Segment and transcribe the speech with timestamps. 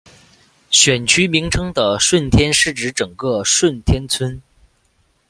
[0.71, 4.41] 选区名称的顺天是指整个顺天邨。